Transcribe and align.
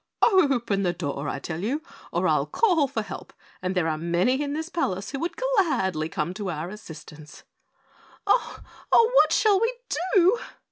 Open 0.23 0.81
the 0.81 0.93
door, 0.93 1.29
I 1.29 1.37
tell 1.37 1.61
you, 1.63 1.83
or 2.11 2.27
I'll 2.27 2.47
call 2.47 2.87
for 2.87 3.03
help 3.03 3.31
and 3.61 3.75
there 3.75 3.87
are 3.87 3.99
many 3.99 4.41
in 4.41 4.53
this 4.53 4.67
palace 4.67 5.11
who 5.11 5.19
would 5.19 5.35
gladly 5.37 6.09
come 6.09 6.33
to 6.33 6.49
our 6.49 6.69
assistance." 6.71 7.43
"Oh! 8.25 8.61
Oh! 8.91 9.11
What 9.13 9.31
shall 9.31 9.61
we 9.61 9.71
do?" 10.15 10.39